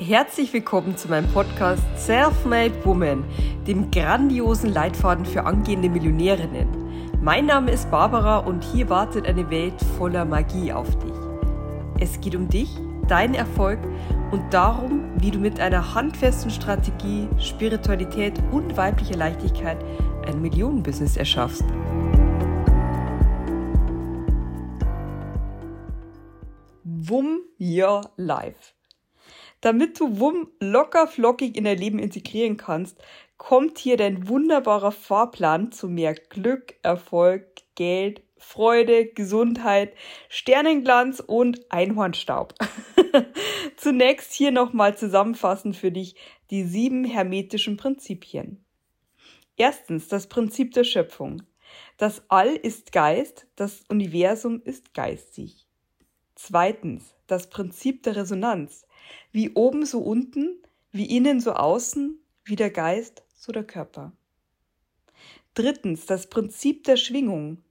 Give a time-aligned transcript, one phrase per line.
[0.00, 3.24] Herzlich willkommen zu meinem Podcast Self-Made Woman,
[3.66, 6.68] dem grandiosen Leitfaden für angehende Millionärinnen.
[7.20, 11.12] Mein Name ist Barbara und hier wartet eine Welt voller Magie auf dich.
[11.98, 12.70] Es geht um dich,
[13.08, 13.80] deinen Erfolg
[14.30, 19.78] und darum, wie du mit einer handfesten Strategie, Spiritualität und weiblicher Leichtigkeit
[20.28, 21.64] ein Millionenbusiness erschaffst.
[26.84, 28.77] Wum Your Life.
[29.60, 32.98] Damit du WUM locker flockig in dein Leben integrieren kannst,
[33.36, 37.44] kommt hier dein wunderbarer Fahrplan zu mehr Glück, Erfolg,
[37.74, 39.94] Geld, Freude, Gesundheit,
[40.28, 42.54] Sternenglanz und Einhornstaub.
[43.76, 46.14] Zunächst hier nochmal zusammenfassend für dich
[46.50, 48.64] die sieben hermetischen Prinzipien.
[49.56, 51.42] Erstens das Prinzip der Schöpfung.
[51.96, 55.66] Das All ist Geist, das Universum ist geistig.
[56.36, 58.86] Zweitens das Prinzip der Resonanz.
[59.32, 64.12] Wie oben so unten, wie innen so außen, wie der Geist so der Körper.
[65.54, 67.62] Drittens das Prinzip der Schwingung.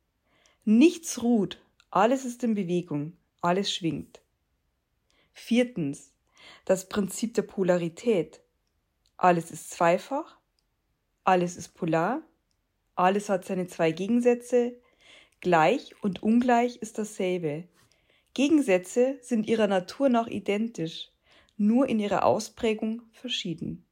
[0.66, 4.22] Nichts ruht, alles ist in Bewegung, alles schwingt.
[5.34, 6.12] Viertens
[6.66, 8.42] das Prinzip der Polarität.
[9.18, 10.38] Alles ist zweifach,
[11.24, 12.22] alles ist polar,
[12.96, 14.80] alles hat seine zwei Gegensätze,
[15.42, 17.68] gleich und ungleich ist dasselbe.
[18.34, 21.12] Gegensätze sind ihrer Natur nach identisch,
[21.58, 23.86] nur in ihrer Ausprägung verschieden.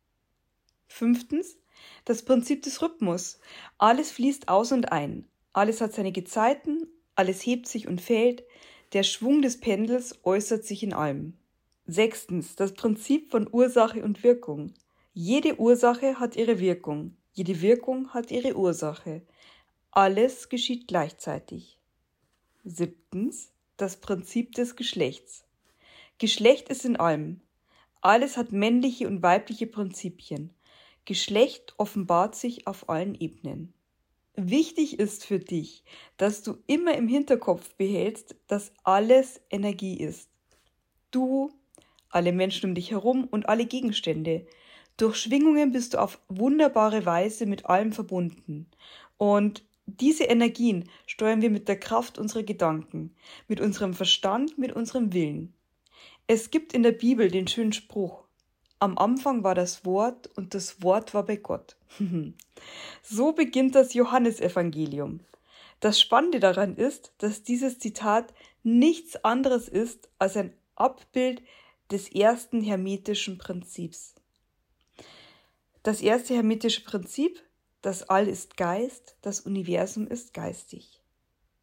[0.88, 1.58] Fünftens,
[2.06, 3.40] das Prinzip des Rhythmus.
[3.78, 5.28] Alles fließt aus und ein.
[5.54, 8.44] Alles hat seine Gezeiten, alles hebt sich und fällt.
[8.94, 11.34] Der Schwung des Pendels äußert sich in allem.
[11.88, 14.74] Sechstens, das Prinzip von Ursache und Wirkung.
[15.14, 17.16] Jede Ursache hat ihre Wirkung.
[17.34, 19.22] Jede Wirkung hat ihre Ursache.
[19.92, 21.78] Alles geschieht gleichzeitig.
[22.64, 25.46] Siebtens, das Prinzip des Geschlechts.
[26.18, 27.42] Geschlecht ist in allem.
[28.06, 30.54] Alles hat männliche und weibliche Prinzipien.
[31.06, 33.74] Geschlecht offenbart sich auf allen Ebenen.
[34.36, 35.84] Wichtig ist für dich,
[36.18, 40.30] dass du immer im Hinterkopf behältst, dass alles Energie ist.
[41.10, 41.52] Du,
[42.12, 44.46] alle Menschen um dich herum und alle Gegenstände.
[44.98, 48.68] Durch Schwingungen bist du auf wunderbare Weise mit allem verbunden.
[49.18, 53.16] Und diese Energien steuern wir mit der Kraft unserer Gedanken,
[53.48, 55.55] mit unserem Verstand, mit unserem Willen.
[56.28, 58.26] Es gibt in der Bibel den schönen Spruch,
[58.80, 61.78] am Anfang war das Wort und das Wort war bei Gott.
[63.02, 65.22] so beginnt das Johannesevangelium.
[65.80, 68.34] Das Spannende daran ist, dass dieses Zitat
[68.64, 71.42] nichts anderes ist als ein Abbild
[71.92, 74.16] des ersten hermetischen Prinzips.
[75.84, 77.42] Das erste hermetische Prinzip,
[77.82, 81.02] das All ist Geist, das Universum ist geistig.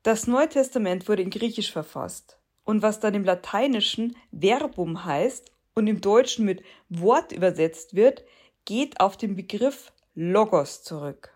[0.05, 5.87] Das Neue Testament wurde in Griechisch verfasst und was dann im Lateinischen Verbum heißt und
[5.87, 8.25] im Deutschen mit Wort übersetzt wird,
[8.65, 11.35] geht auf den Begriff Logos zurück.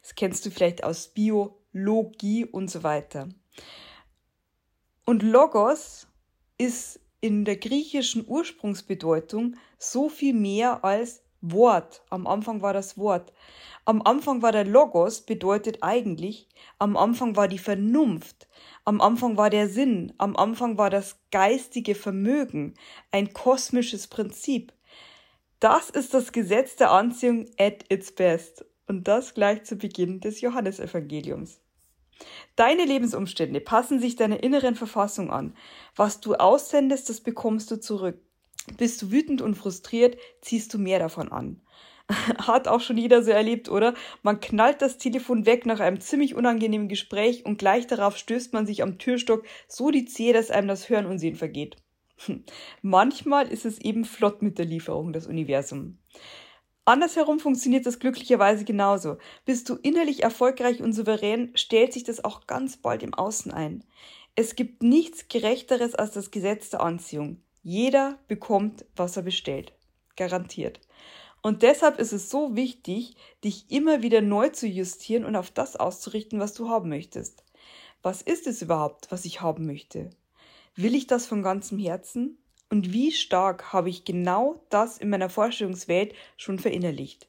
[0.00, 3.28] Das kennst du vielleicht aus Biologie und so weiter.
[5.04, 6.06] Und Logos
[6.58, 12.02] ist in der griechischen Ursprungsbedeutung so viel mehr als Wort.
[12.08, 13.32] Am Anfang war das Wort.
[13.84, 16.48] Am Anfang war der Logos bedeutet eigentlich,
[16.78, 18.48] am Anfang war die Vernunft,
[18.84, 22.74] am Anfang war der Sinn, am Anfang war das geistige Vermögen,
[23.10, 24.72] ein kosmisches Prinzip.
[25.58, 28.64] Das ist das Gesetz der Anziehung at its best.
[28.88, 31.60] Und das gleich zu Beginn des Johannesevangeliums.
[32.56, 35.56] Deine Lebensumstände passen sich deiner inneren Verfassung an.
[35.96, 38.20] Was du aussendest, das bekommst du zurück.
[38.76, 41.60] Bist du wütend und frustriert, ziehst du mehr davon an.
[42.38, 43.94] Hat auch schon jeder so erlebt, oder?
[44.22, 48.66] Man knallt das Telefon weg nach einem ziemlich unangenehmen Gespräch und gleich darauf stößt man
[48.66, 51.76] sich am Türstock so die Zehe, dass einem das Hören und Sehen vergeht.
[52.82, 55.98] Manchmal ist es eben flott mit der Lieferung, das Universum.
[56.84, 59.18] Andersherum funktioniert das glücklicherweise genauso.
[59.44, 63.84] Bist du innerlich erfolgreich und souverän, stellt sich das auch ganz bald im Außen ein.
[64.34, 67.40] Es gibt nichts Gerechteres als das Gesetz der Anziehung.
[67.62, 69.72] Jeder bekommt, was er bestellt.
[70.16, 70.80] Garantiert.
[71.42, 75.76] Und deshalb ist es so wichtig, dich immer wieder neu zu justieren und auf das
[75.76, 77.44] auszurichten, was du haben möchtest.
[78.02, 80.10] Was ist es überhaupt, was ich haben möchte?
[80.74, 82.38] Will ich das von ganzem Herzen?
[82.68, 87.28] Und wie stark habe ich genau das in meiner Vorstellungswelt schon verinnerlicht?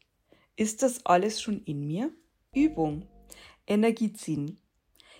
[0.56, 2.12] Ist das alles schon in mir?
[2.53, 3.07] Übung.
[3.68, 4.59] Energie ziehen.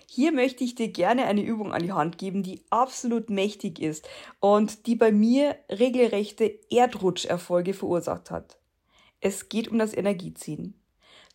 [0.08, 4.08] Hier möchte ich dir gerne eine Übung an die Hand geben, die absolut mächtig ist
[4.40, 8.58] und die bei mir regelrechte Erdrutscherfolge verursacht hat.
[9.20, 10.80] Es geht um das Energieziehen.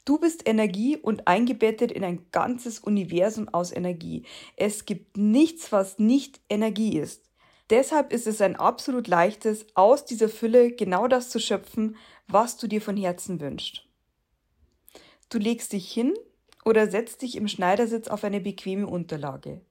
[0.06, 4.24] Du bist Energie und eingebettet in ein ganzes Universum aus Energie.
[4.56, 7.30] Es gibt nichts, was nicht Energie ist.
[7.70, 11.96] Deshalb ist es ein absolut leichtes, aus dieser Fülle genau das zu schöpfen,
[12.28, 13.86] was du dir von Herzen wünschst.
[15.30, 16.14] Du legst dich hin
[16.66, 19.62] oder setzt dich im Schneidersitz auf eine bequeme Unterlage.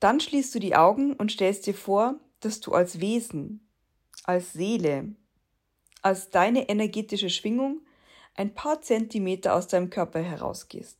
[0.00, 3.68] Dann schließt du die Augen und stellst dir vor, dass du als Wesen,
[4.24, 5.14] als Seele,
[6.02, 7.80] als deine energetische Schwingung
[8.34, 10.98] ein paar Zentimeter aus deinem Körper herausgehst.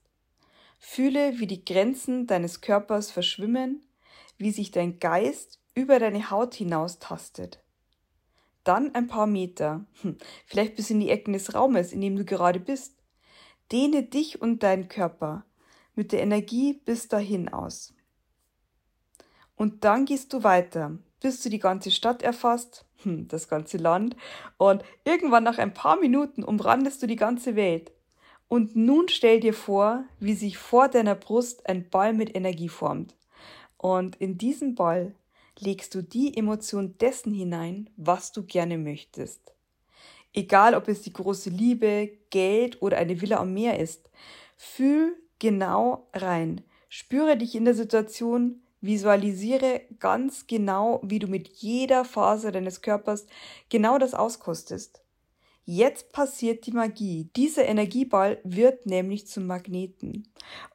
[0.78, 3.84] Fühle, wie die Grenzen deines Körpers verschwimmen,
[4.36, 7.62] wie sich dein Geist über deine Haut hinaus tastet.
[8.64, 12.24] Dann ein paar Meter, hm, vielleicht bis in die Ecken des Raumes, in dem du
[12.24, 12.94] gerade bist.
[13.72, 15.44] Dehne dich und deinen Körper
[15.94, 17.94] mit der Energie bis dahin aus.
[19.56, 24.16] Und dann gehst du weiter, bis du die ganze Stadt erfasst, hm, das ganze Land,
[24.58, 27.92] und irgendwann nach ein paar Minuten umrandest du die ganze Welt.
[28.48, 33.16] Und nun stell dir vor, wie sich vor deiner Brust ein Ball mit Energie formt.
[33.78, 35.14] Und in diesen Ball
[35.58, 39.54] legst du die Emotion dessen hinein, was du gerne möchtest.
[40.34, 44.10] Egal, ob es die große Liebe, Geld oder eine Villa am Meer ist.
[44.56, 46.62] Fühl genau rein.
[46.88, 53.26] Spüre dich in der Situation, visualisiere ganz genau, wie du mit jeder Phase deines Körpers
[53.68, 55.02] genau das auskostest.
[55.64, 57.30] Jetzt passiert die Magie.
[57.36, 60.26] Dieser Energieball wird nämlich zum Magneten.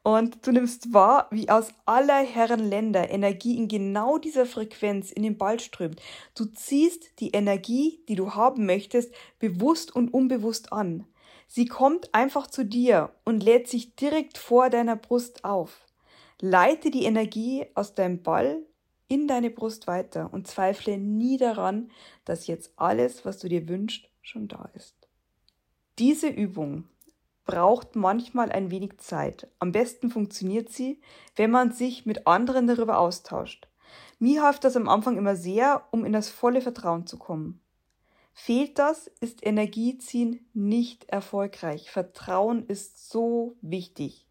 [0.02, 5.22] Und du nimmst wahr, wie aus aller Herren Länder Energie in genau dieser Frequenz in
[5.22, 6.00] den Ball strömt.
[6.34, 11.04] Du ziehst die Energie, die du haben möchtest, bewusst und unbewusst an.
[11.46, 15.84] Sie kommt einfach zu dir und lädt sich direkt vor deiner Brust auf.
[16.40, 18.62] Leite die Energie aus deinem Ball
[19.08, 21.90] in deine Brust weiter und zweifle nie daran,
[22.24, 24.94] dass jetzt alles, was du dir wünschst, schon da ist.
[25.98, 26.84] Diese Übung
[27.44, 29.48] braucht manchmal ein wenig Zeit.
[29.58, 31.00] Am besten funktioniert sie,
[31.34, 33.68] wenn man sich mit anderen darüber austauscht.
[34.18, 37.60] Mir half das am Anfang immer sehr, um in das volle Vertrauen zu kommen.
[38.34, 41.90] Fehlt das, ist Energieziehen nicht erfolgreich.
[41.90, 44.27] Vertrauen ist so wichtig.